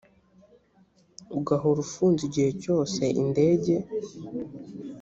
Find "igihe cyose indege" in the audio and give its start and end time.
2.29-3.73